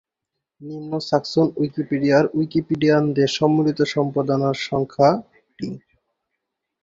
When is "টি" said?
5.59-5.69